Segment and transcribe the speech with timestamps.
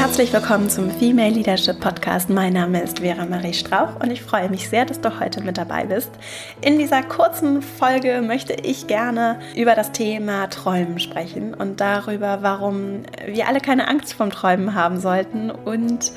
[0.00, 2.30] herzlich willkommen zum Female Leadership Podcast.
[2.30, 5.58] Mein Name ist Vera Marie Strauch und ich freue mich sehr, dass du heute mit
[5.58, 6.10] dabei bist.
[6.62, 13.02] In dieser kurzen Folge möchte ich gerne über das Thema Träumen sprechen und darüber, warum
[13.26, 16.12] wir alle keine Angst vom Träumen haben sollten und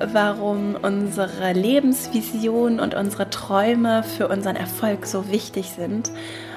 [0.00, 6.10] warum unsere Lebensvision und unsere Träume für unseren Erfolg so wichtig sind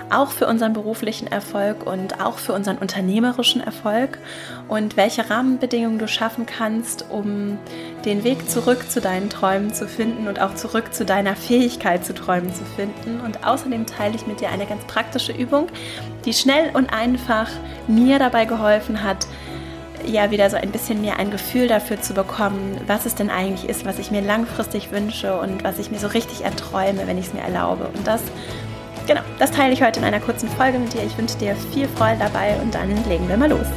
[0.09, 4.19] auch für unseren beruflichen Erfolg und auch für unseren unternehmerischen Erfolg
[4.67, 7.57] und welche Rahmenbedingungen du schaffen kannst, um
[8.05, 12.13] den Weg zurück zu deinen Träumen zu finden und auch zurück zu deiner Fähigkeit zu
[12.13, 13.19] träumen zu finden.
[13.21, 15.67] Und außerdem teile ich mit dir eine ganz praktische Übung,
[16.25, 17.49] die schnell und einfach
[17.87, 19.27] mir dabei geholfen hat,
[20.05, 23.67] ja wieder so ein bisschen mehr ein Gefühl dafür zu bekommen, was es denn eigentlich
[23.69, 27.27] ist, was ich mir langfristig wünsche und was ich mir so richtig erträume, wenn ich
[27.27, 27.89] es mir erlaube.
[27.93, 28.21] Und das
[29.07, 31.03] Genau, das teile ich heute in einer kurzen Folge mit dir.
[31.03, 33.67] Ich wünsche dir viel Freude dabei und dann legen wir mal los.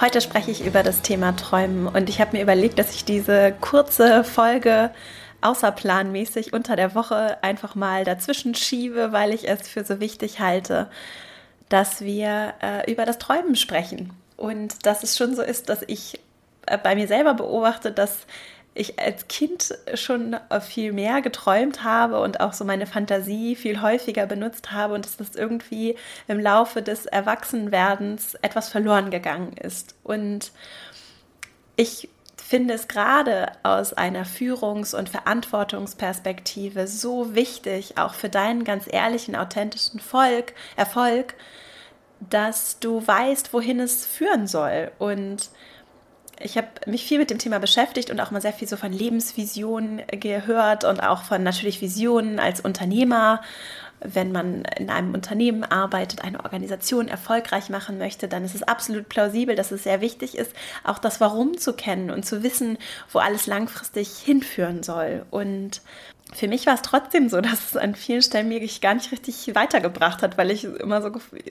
[0.00, 3.52] Heute spreche ich über das Thema Träumen und ich habe mir überlegt, dass ich diese
[3.60, 4.92] kurze Folge
[5.40, 10.88] außerplanmäßig unter der Woche einfach mal dazwischen schiebe, weil ich es für so wichtig halte,
[11.68, 14.12] dass wir äh, über das Träumen sprechen.
[14.38, 16.20] Und dass es schon so ist, dass ich
[16.66, 18.20] äh, bei mir selber beobachte, dass
[18.72, 24.26] ich als Kind schon viel mehr geträumt habe und auch so meine Fantasie viel häufiger
[24.26, 25.96] benutzt habe und dass das irgendwie
[26.28, 29.96] im Laufe des Erwachsenwerdens etwas verloren gegangen ist.
[30.04, 30.52] Und
[31.74, 38.84] ich finde es gerade aus einer Führungs- und Verantwortungsperspektive so wichtig, auch für deinen ganz
[38.88, 41.34] ehrlichen, authentischen Volk, Erfolg,
[42.20, 44.90] dass du weißt, wohin es führen soll.
[44.98, 45.50] Und
[46.40, 48.92] ich habe mich viel mit dem Thema beschäftigt und auch mal sehr viel so von
[48.92, 53.42] Lebensvisionen gehört und auch von natürlich Visionen als Unternehmer.
[54.00, 59.08] Wenn man in einem Unternehmen arbeitet, eine Organisation erfolgreich machen möchte, dann ist es absolut
[59.08, 60.52] plausibel, dass es sehr wichtig ist,
[60.84, 62.78] auch das Warum zu kennen und zu wissen,
[63.12, 65.26] wo alles langfristig hinführen soll.
[65.32, 65.82] Und
[66.34, 69.54] für mich war es trotzdem so, dass es an vielen Stellen mir gar nicht richtig
[69.54, 71.10] weitergebracht hat, weil ich immer so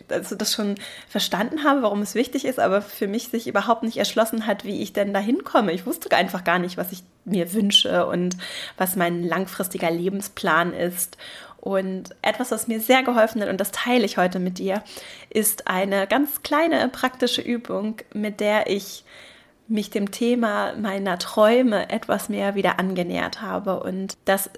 [0.10, 0.76] also das schon
[1.08, 4.82] verstanden habe, warum es wichtig ist, aber für mich sich überhaupt nicht erschlossen hat, wie
[4.82, 5.72] ich denn da hinkomme.
[5.72, 8.38] Ich wusste einfach gar nicht, was ich mir wünsche und
[8.78, 11.18] was mein langfristiger Lebensplan ist.
[11.60, 14.84] Und etwas, was mir sehr geholfen hat, und das teile ich heute mit dir,
[15.30, 19.04] ist eine ganz kleine praktische Übung, mit der ich
[19.68, 23.82] mich dem Thema meiner Träume etwas mehr wieder angenähert habe.
[23.82, 24.50] Und das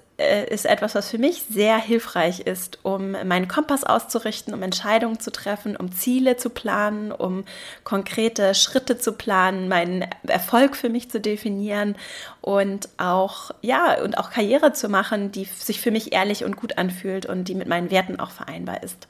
[0.50, 5.32] ist etwas, was für mich sehr hilfreich ist, um meinen Kompass auszurichten, um Entscheidungen zu
[5.32, 7.44] treffen, um Ziele zu planen, um
[7.84, 11.96] konkrete Schritte zu planen, meinen Erfolg für mich zu definieren
[12.40, 16.76] und auch, ja, und auch Karriere zu machen, die sich für mich ehrlich und gut
[16.78, 19.08] anfühlt und die mit meinen Werten auch vereinbar ist.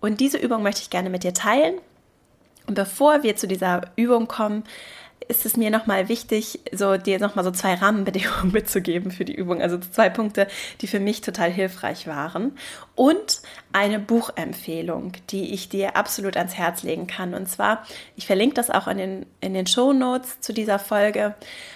[0.00, 1.74] Und diese Übung möchte ich gerne mit dir teilen.
[2.66, 4.64] Und bevor wir zu dieser Übung kommen,
[5.28, 9.62] ist es mir nochmal wichtig, so dir nochmal so zwei Rahmenbedingungen mitzugeben für die Übung.
[9.62, 10.46] Also zwei Punkte,
[10.80, 12.56] die für mich total hilfreich waren.
[12.94, 13.40] Und
[13.72, 17.34] eine Buchempfehlung, die ich dir absolut ans Herz legen kann.
[17.34, 17.84] Und zwar,
[18.16, 21.34] ich verlinke das auch in den, in den Show Notes zu dieser Folge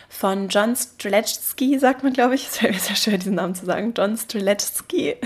[0.09, 2.49] von John Streletsky, sagt man, glaube ich.
[2.54, 3.94] Es wäre sehr schön, diesen Namen zu sagen.
[3.97, 5.16] John Streletsky.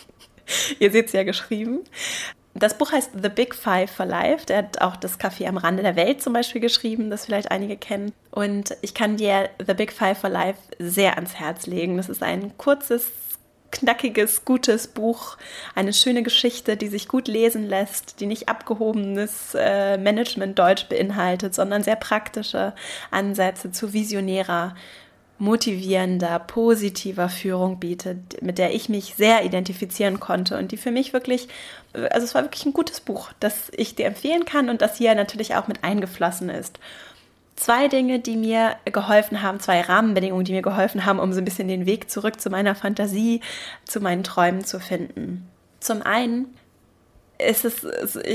[0.78, 1.80] Ihr seht es ja geschrieben.
[2.60, 4.44] Das Buch heißt The Big Five for Life.
[4.44, 7.78] Der hat auch das Café am Rande der Welt zum Beispiel geschrieben, das vielleicht einige
[7.78, 8.12] kennen.
[8.30, 11.96] Und ich kann dir The Big Five for Life sehr ans Herz legen.
[11.96, 13.10] Das ist ein kurzes,
[13.70, 15.38] knackiges, gutes Buch,
[15.74, 21.82] eine schöne Geschichte, die sich gut lesen lässt, die nicht abgehobenes äh, Management-Deutsch beinhaltet, sondern
[21.82, 22.74] sehr praktische
[23.10, 24.74] Ansätze zu visionärer
[25.40, 31.12] motivierender, positiver Führung bietet, mit der ich mich sehr identifizieren konnte und die für mich
[31.12, 31.48] wirklich,
[31.94, 35.14] also es war wirklich ein gutes Buch, das ich dir empfehlen kann und das hier
[35.14, 36.78] natürlich auch mit eingeflossen ist.
[37.56, 41.44] Zwei Dinge, die mir geholfen haben, zwei Rahmenbedingungen, die mir geholfen haben, um so ein
[41.44, 43.40] bisschen den Weg zurück zu meiner Fantasie,
[43.84, 45.48] zu meinen Träumen zu finden.
[45.80, 46.54] Zum einen
[47.48, 47.84] ist es,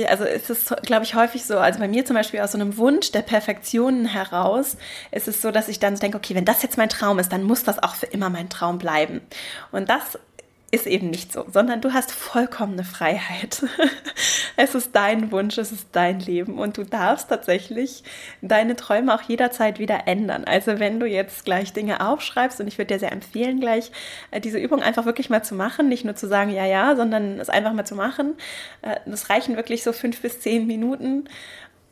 [0.07, 2.77] also ist es, glaube ich, häufig so, also bei mir zum Beispiel aus so einem
[2.77, 4.77] Wunsch der Perfektion heraus,
[5.11, 7.43] ist es so, dass ich dann denke, okay, wenn das jetzt mein Traum ist, dann
[7.43, 9.21] muss das auch für immer mein Traum bleiben.
[9.71, 10.19] Und das
[10.75, 13.63] ist eben nicht so, sondern du hast vollkommene Freiheit.
[14.57, 18.03] es ist dein Wunsch, es ist dein Leben und du darfst tatsächlich
[18.41, 20.43] deine Träume auch jederzeit wieder ändern.
[20.43, 23.91] Also wenn du jetzt gleich Dinge aufschreibst und ich würde dir sehr empfehlen, gleich
[24.31, 27.39] äh, diese Übung einfach wirklich mal zu machen, nicht nur zu sagen, ja, ja, sondern
[27.39, 28.35] es einfach mal zu machen.
[28.81, 31.29] Äh, das reichen wirklich so fünf bis zehn Minuten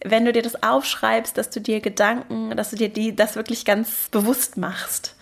[0.06, 3.64] wenn du dir das aufschreibst, dass du dir Gedanken, dass du dir die, das wirklich
[3.64, 5.16] ganz bewusst machst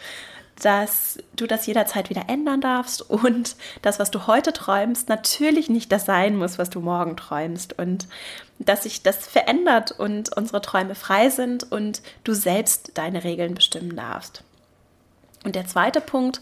[0.61, 5.91] dass du das jederzeit wieder ändern darfst und das, was du heute träumst, natürlich nicht
[5.91, 8.07] das sein muss, was du morgen träumst und
[8.59, 13.95] dass sich das verändert und unsere Träume frei sind und du selbst deine Regeln bestimmen
[13.95, 14.43] darfst.
[15.43, 16.39] Und der zweite Punkt,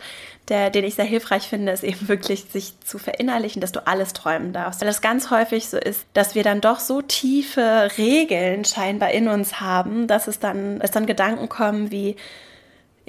[0.49, 4.11] der, den ich sehr hilfreich finde, ist eben wirklich, sich zu verinnerlichen, dass du alles
[4.11, 4.81] träumen darfst.
[4.81, 9.29] Weil es ganz häufig so ist, dass wir dann doch so tiefe Regeln scheinbar in
[9.29, 12.17] uns haben, dass es dann, es dann Gedanken kommen wie,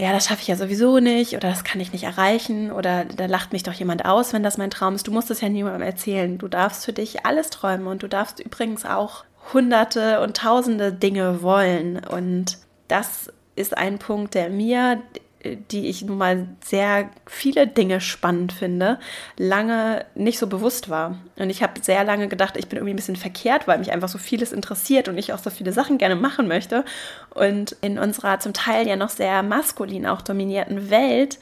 [0.00, 3.26] ja, das schaffe ich ja sowieso nicht oder das kann ich nicht erreichen oder da
[3.26, 5.06] lacht mich doch jemand aus, wenn das mein Traum ist.
[5.06, 6.38] Du musst es ja niemandem erzählen.
[6.38, 11.42] Du darfst für dich alles träumen und du darfst übrigens auch hunderte und tausende Dinge
[11.42, 11.98] wollen.
[11.98, 12.56] Und
[12.88, 15.02] das ist ein Punkt, der mir
[15.44, 18.98] die ich nun mal sehr viele Dinge spannend finde,
[19.38, 21.18] lange nicht so bewusst war.
[21.38, 24.08] Und ich habe sehr lange gedacht, ich bin irgendwie ein bisschen verkehrt, weil mich einfach
[24.08, 26.84] so vieles interessiert und ich auch so viele Sachen gerne machen möchte.
[27.34, 31.38] Und in unserer zum Teil ja noch sehr maskulin auch dominierten Welt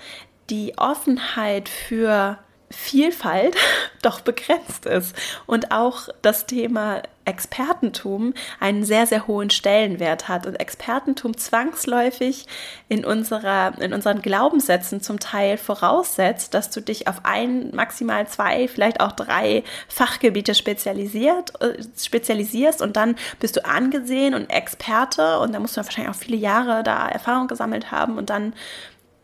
[0.51, 2.39] die Offenheit für
[2.70, 3.56] Vielfalt
[4.03, 5.15] doch begrenzt ist
[5.47, 12.47] und auch das Thema Expertentum einen sehr, sehr hohen Stellenwert hat und Expertentum zwangsläufig
[12.88, 18.67] in, unserer, in unseren Glaubenssätzen zum Teil voraussetzt, dass du dich auf ein, maximal zwei,
[18.67, 25.53] vielleicht auch drei Fachgebiete spezialisiert, äh, spezialisierst und dann bist du angesehen und Experte und
[25.53, 28.55] da musst du wahrscheinlich auch viele Jahre da Erfahrung gesammelt haben und dann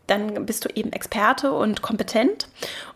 [0.07, 2.47] dann bist du eben Experte und kompetent.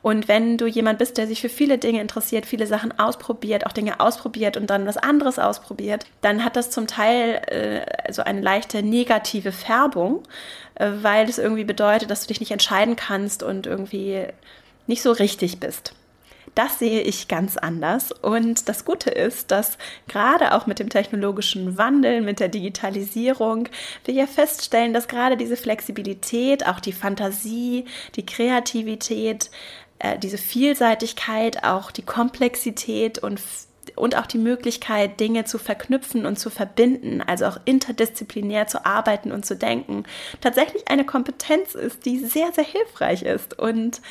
[0.02, 3.72] Und wenn du jemand bist, der sich für viele Dinge interessiert, viele Sachen ausprobiert, auch
[3.72, 8.42] Dinge ausprobiert und dann was anderes ausprobiert, dann hat das zum Teil äh, so eine
[8.42, 10.24] leichte negative Färbung,
[10.76, 14.26] äh, weil es irgendwie bedeutet, dass du dich nicht entscheiden kannst und irgendwie
[14.88, 15.94] nicht so richtig bist.
[16.60, 18.12] Das sehe ich ganz anders.
[18.12, 19.78] Und das Gute ist, dass
[20.10, 23.70] gerade auch mit dem technologischen Wandel, mit der Digitalisierung,
[24.04, 27.86] wir ja feststellen, dass gerade diese Flexibilität, auch die Fantasie,
[28.18, 29.52] die Kreativität,
[30.00, 33.40] äh, diese Vielseitigkeit, auch die Komplexität und
[33.96, 39.32] und auch die Möglichkeit, Dinge zu verknüpfen und zu verbinden, also auch interdisziplinär zu arbeiten
[39.32, 40.04] und zu denken,
[40.42, 44.02] tatsächlich eine Kompetenz ist, die sehr, sehr hilfreich ist und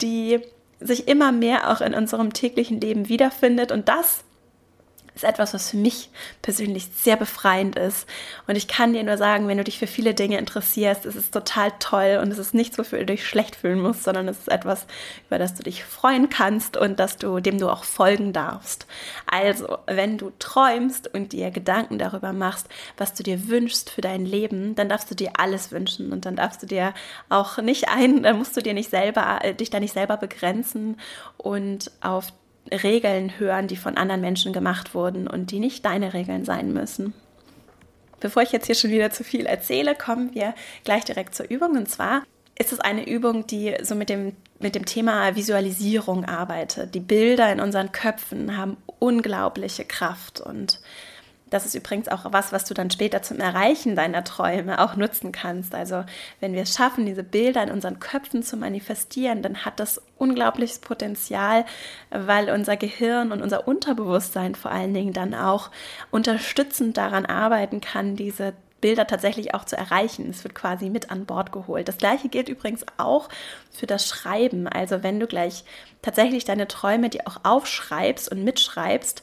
[0.00, 0.40] die
[0.80, 3.72] sich immer mehr auch in unserem täglichen Leben wiederfindet.
[3.72, 4.24] Und das
[5.16, 6.10] ist etwas, was für mich
[6.42, 8.06] persönlich sehr befreiend ist.
[8.46, 11.30] Und ich kann dir nur sagen, wenn du dich für viele Dinge interessierst, ist es
[11.30, 14.48] total toll und es ist nichts, wofür du dich schlecht fühlen musst, sondern es ist
[14.48, 14.86] etwas,
[15.26, 18.86] über das du dich freuen kannst und dass du, dem du auch folgen darfst.
[19.26, 24.26] Also, wenn du träumst und dir Gedanken darüber machst, was du dir wünschst für dein
[24.26, 26.92] Leben, dann darfst du dir alles wünschen und dann darfst du dir
[27.30, 31.00] auch nicht ein, dann musst du dir nicht selber, äh, dich da nicht selber begrenzen
[31.38, 32.32] und auf
[32.70, 37.14] Regeln hören, die von anderen Menschen gemacht wurden und die nicht deine Regeln sein müssen.
[38.20, 40.54] Bevor ich jetzt hier schon wieder zu viel erzähle, kommen wir
[40.84, 41.76] gleich direkt zur Übung.
[41.76, 42.22] Und zwar
[42.58, 46.94] ist es eine Übung, die so mit dem, mit dem Thema Visualisierung arbeitet.
[46.94, 50.80] Die Bilder in unseren Köpfen haben unglaubliche Kraft und
[51.56, 55.32] das ist übrigens auch was, was du dann später zum Erreichen deiner Träume auch nutzen
[55.32, 55.74] kannst.
[55.74, 56.04] Also
[56.38, 60.80] wenn wir es schaffen, diese Bilder in unseren Köpfen zu manifestieren, dann hat das unglaubliches
[60.80, 61.64] Potenzial,
[62.10, 65.70] weil unser Gehirn und unser Unterbewusstsein vor allen Dingen dann auch
[66.10, 70.28] unterstützend daran arbeiten kann, diese Bilder tatsächlich auch zu erreichen.
[70.28, 71.88] Es wird quasi mit an Bord geholt.
[71.88, 73.30] Das gleiche gilt übrigens auch
[73.70, 74.68] für das Schreiben.
[74.68, 75.64] Also wenn du gleich
[76.02, 79.22] tatsächlich deine Träume dir auch aufschreibst und mitschreibst,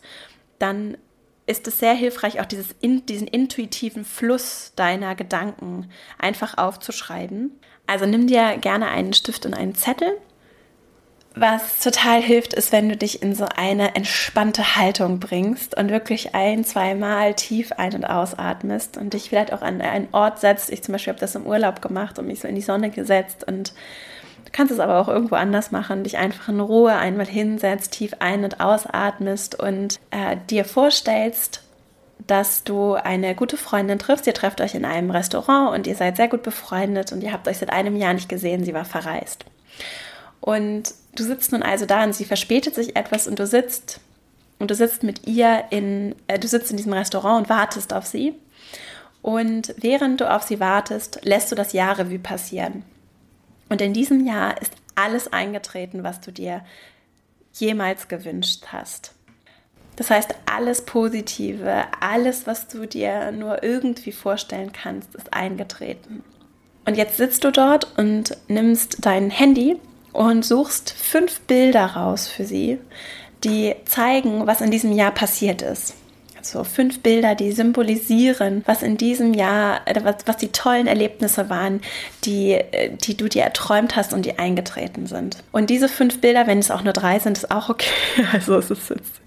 [0.58, 0.98] dann
[1.46, 7.60] ist es sehr hilfreich, auch dieses in, diesen intuitiven Fluss deiner Gedanken einfach aufzuschreiben.
[7.86, 10.18] Also nimm dir gerne einen Stift und einen Zettel.
[11.36, 16.36] Was total hilft, ist, wenn du dich in so eine entspannte Haltung bringst und wirklich
[16.36, 20.72] ein, zweimal tief ein- und ausatmest und dich vielleicht auch an einen Ort setzt.
[20.72, 23.48] Ich zum Beispiel habe das im Urlaub gemacht und mich so in die Sonne gesetzt
[23.48, 23.74] und
[24.52, 28.44] kannst es aber auch irgendwo anders machen, dich einfach in Ruhe einmal hinsetzt, tief ein-
[28.44, 31.64] und ausatmest und äh, dir vorstellst,
[32.28, 34.28] dass du eine gute Freundin triffst.
[34.28, 37.48] Ihr trefft euch in einem Restaurant und ihr seid sehr gut befreundet und ihr habt
[37.48, 38.64] euch seit einem Jahr nicht gesehen.
[38.64, 39.46] Sie war verreist.
[40.40, 44.00] Und du sitzt nun also da und sie verspätet sich etwas und du sitzt
[44.60, 48.06] und du sitzt mit ihr in, äh, du sitzt in diesem Restaurant und wartest auf
[48.06, 48.34] sie.
[49.22, 52.84] Und während du auf sie wartest, lässt du das Jahrrevue passieren.
[53.74, 56.62] Und in diesem Jahr ist alles eingetreten, was du dir
[57.54, 59.16] jemals gewünscht hast.
[59.96, 66.24] Das heißt, alles Positive, alles, was du dir nur irgendwie vorstellen kannst, ist eingetreten.
[66.86, 69.78] Und jetzt sitzt du dort und nimmst dein Handy
[70.12, 72.78] und suchst fünf Bilder raus für sie,
[73.44, 75.96] die zeigen, was in diesem Jahr passiert ist.
[76.46, 81.50] So fünf Bilder, die symbolisieren, was in diesem Jahr, äh, was, was die tollen Erlebnisse
[81.50, 81.82] waren,
[82.26, 85.38] die, äh, die du dir erträumt hast und die eingetreten sind.
[85.52, 87.90] Und diese fünf Bilder, wenn es auch nur drei sind, ist auch okay.
[88.34, 89.22] Also es ist jetzt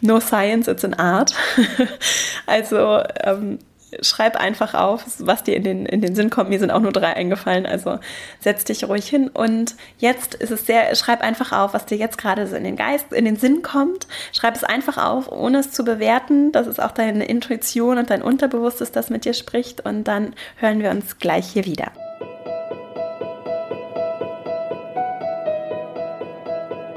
[0.00, 1.34] no science, it's an art.
[2.46, 3.58] also ähm,
[4.02, 6.50] schreib einfach auf, was dir in den, in den Sinn kommt.
[6.50, 7.98] Mir sind auch nur drei eingefallen, also
[8.40, 9.28] setz dich ruhig hin.
[9.28, 12.76] Und jetzt ist es sehr, schreib einfach auf, was dir jetzt gerade so in den
[12.76, 14.06] Geist, in den Sinn kommt.
[14.32, 16.52] Schreib es einfach auf, ohne es zu bewerten.
[16.52, 19.84] Das ist auch deine Intuition und dein Unterbewusstes, das mit dir spricht.
[19.84, 21.92] Und dann hören wir uns gleich hier wieder.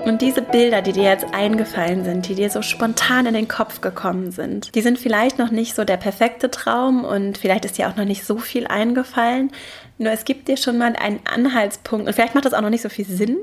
[0.06, 3.80] Und diese Bilder, die dir jetzt eingefallen sind, die dir so spontan in den Kopf
[3.80, 7.88] gekommen sind, die sind vielleicht noch nicht so der perfekte Traum und vielleicht ist dir
[7.88, 9.52] auch noch nicht so viel eingefallen.
[9.98, 12.82] Nur es gibt dir schon mal einen Anhaltspunkt, und vielleicht macht das auch noch nicht
[12.82, 13.38] so viel Sinn,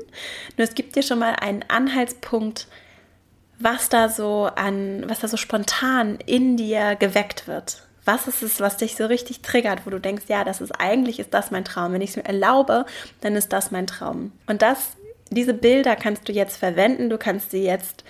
[0.55, 2.67] nur es gibt dir schon mal einen Anhaltspunkt,
[3.57, 7.87] was da so an, was da so spontan in dir geweckt wird.
[8.05, 11.19] Was ist es, was dich so richtig triggert, wo du denkst, ja, das ist eigentlich
[11.19, 11.93] ist das mein Traum.
[11.93, 12.85] Wenn ich es mir erlaube,
[13.21, 14.31] dann ist das mein Traum.
[14.47, 14.91] Und das
[15.31, 17.09] diese Bilder kannst du jetzt verwenden.
[17.09, 18.03] Du kannst sie jetzt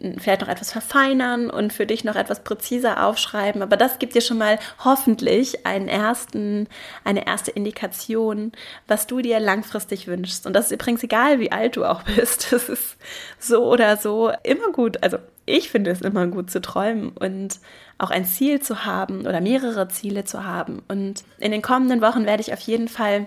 [0.00, 3.62] hm, vielleicht noch etwas verfeinern und für dich noch etwas präziser aufschreiben.
[3.62, 6.66] Aber das gibt dir schon mal hoffentlich einen ersten,
[7.04, 8.52] eine erste Indikation,
[8.88, 10.46] was du dir langfristig wünschst.
[10.46, 12.52] Und das ist übrigens egal, wie alt du auch bist.
[12.52, 12.96] Das ist
[13.38, 15.02] so oder so immer gut.
[15.02, 17.58] Also ich finde es immer gut zu träumen und
[17.98, 20.82] auch ein Ziel zu haben oder mehrere Ziele zu haben.
[20.88, 23.26] Und in den kommenden Wochen werde ich auf jeden Fall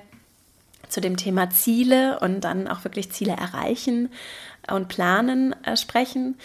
[0.90, 4.10] zu dem Thema Ziele und dann auch wirklich Ziele erreichen
[4.70, 6.38] und planen äh, sprechen.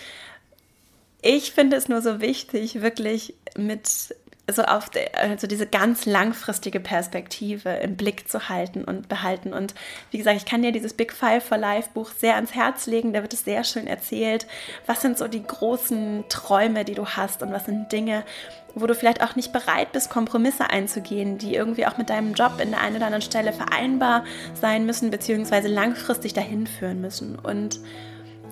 [1.23, 4.15] Ich finde es nur so wichtig, wirklich mit
[4.53, 9.53] so auf de, also diese ganz langfristige Perspektive im Blick zu halten und behalten.
[9.53, 9.75] Und
[10.11, 13.13] wie gesagt, ich kann dir dieses Big Five for Life Buch sehr ans Herz legen.
[13.13, 14.47] Da wird es sehr schön erzählt.
[14.87, 18.25] Was sind so die großen Träume, die du hast und was sind Dinge,
[18.75, 22.61] wo du vielleicht auch nicht bereit bist, Kompromisse einzugehen, die irgendwie auch mit deinem Job
[22.63, 24.25] in der einen oder anderen Stelle vereinbar
[24.55, 27.39] sein müssen, beziehungsweise langfristig dahin führen müssen.
[27.39, 27.81] Und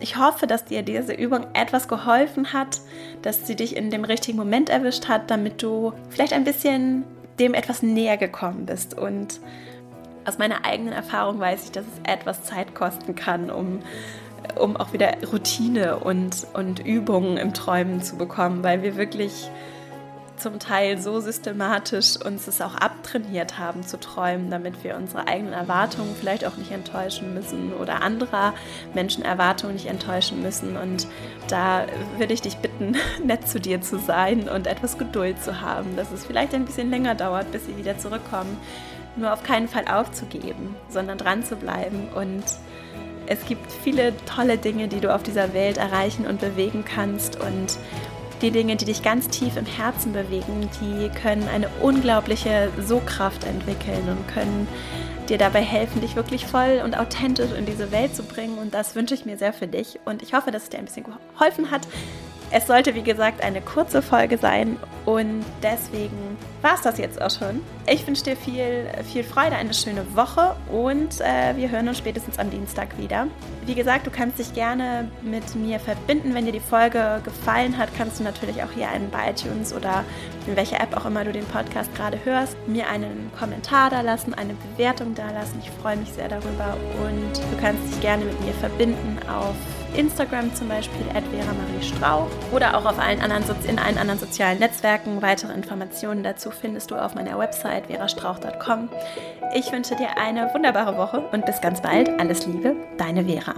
[0.00, 2.80] ich hoffe, dass dir diese Übung etwas geholfen hat,
[3.22, 7.04] dass sie dich in dem richtigen Moment erwischt hat, damit du vielleicht ein bisschen
[7.38, 8.96] dem etwas näher gekommen bist.
[8.96, 9.40] Und
[10.24, 13.80] aus meiner eigenen Erfahrung weiß ich, dass es etwas Zeit kosten kann, um,
[14.58, 19.50] um auch wieder Routine und, und Übungen im Träumen zu bekommen, weil wir wirklich
[20.38, 25.52] zum Teil so systematisch uns es auch abtrainiert haben zu träumen, damit wir unsere eigenen
[25.52, 28.54] Erwartungen vielleicht auch nicht enttäuschen müssen oder anderer
[28.94, 30.76] Menschen Erwartungen nicht enttäuschen müssen.
[30.76, 31.06] Und
[31.48, 35.96] da würde ich dich bitten, nett zu dir zu sein und etwas Geduld zu haben,
[35.96, 38.56] dass es vielleicht ein bisschen länger dauert, bis sie wieder zurückkommen.
[39.16, 42.44] Nur auf keinen Fall aufzugeben, sondern dran zu bleiben und
[43.30, 47.78] es gibt viele tolle Dinge, die du auf dieser Welt erreichen und bewegen kannst und
[48.42, 54.08] die Dinge, die dich ganz tief im Herzen bewegen, die können eine unglaubliche So-Kraft entwickeln
[54.08, 54.68] und können
[55.28, 58.58] dir dabei helfen, dich wirklich voll und authentisch in diese Welt zu bringen.
[58.58, 59.98] Und das wünsche ich mir sehr für dich.
[60.04, 61.04] Und ich hoffe, dass es dir ein bisschen
[61.34, 61.82] geholfen hat.
[62.50, 67.30] Es sollte, wie gesagt, eine kurze Folge sein und deswegen war es das jetzt auch
[67.30, 67.60] schon.
[67.86, 72.38] Ich wünsche dir viel, viel Freude, eine schöne Woche und äh, wir hören uns spätestens
[72.38, 73.26] am Dienstag wieder.
[73.66, 76.34] Wie gesagt, du kannst dich gerne mit mir verbinden.
[76.34, 80.04] Wenn dir die Folge gefallen hat, kannst du natürlich auch hier einen bei iTunes oder
[80.46, 84.32] in welcher App auch immer du den Podcast gerade hörst, mir einen Kommentar da lassen,
[84.32, 85.60] eine Bewertung da lassen.
[85.62, 86.76] Ich freue mich sehr darüber
[87.06, 89.54] und du kannst dich gerne mit mir verbinden auf
[89.96, 94.58] Instagram zum Beispiel, Vera Marie Strauch oder auch auf allen anderen, in allen anderen sozialen
[94.58, 95.22] Netzwerken.
[95.22, 98.88] Weitere Informationen dazu findest du auf meiner Website verastrauch.com.
[99.54, 102.08] Ich wünsche dir eine wunderbare Woche und bis ganz bald.
[102.20, 103.54] Alles Liebe, deine Vera.